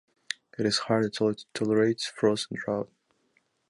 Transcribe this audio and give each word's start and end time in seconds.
It 0.57 0.65
is 0.65 0.79
hardy, 0.79 1.11
tolerates 1.53 2.07
frost 2.07 2.47
and 2.49 2.57
drought. 2.57 2.89